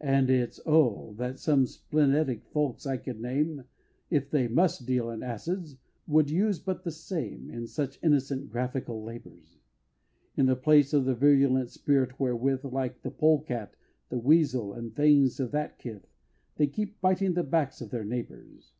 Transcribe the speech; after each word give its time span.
And 0.00 0.30
it's, 0.30 0.58
oh! 0.66 1.14
that 1.16 1.38
some 1.38 1.64
splenetic 1.64 2.44
folks 2.46 2.86
I 2.88 2.96
could 2.96 3.20
name 3.20 3.66
If 4.10 4.28
they 4.28 4.48
must 4.48 4.84
deal 4.84 5.10
in 5.10 5.22
acids 5.22 5.76
would 6.08 6.28
use 6.28 6.58
but 6.58 6.82
the 6.82 6.90
same, 6.90 7.48
In 7.48 7.68
such 7.68 8.00
innocent 8.02 8.50
graphical 8.50 9.04
labors! 9.04 9.60
In 10.36 10.46
the 10.46 10.56
place 10.56 10.92
of 10.92 11.04
the 11.04 11.14
virulent 11.14 11.70
spirit 11.70 12.18
wherewith 12.18 12.64
Like 12.64 13.02
the 13.02 13.12
polecat, 13.12 13.76
the 14.08 14.18
weasel, 14.18 14.72
and 14.72 14.92
things 14.92 15.38
of 15.38 15.52
that 15.52 15.78
kith 15.78 16.08
They 16.56 16.66
keep 16.66 17.00
biting 17.00 17.34
the 17.34 17.44
backs 17.44 17.80
of 17.80 17.90
their 17.90 18.04
neighbors! 18.04 18.72